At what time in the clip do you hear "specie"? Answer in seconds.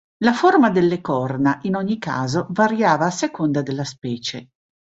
3.83-4.49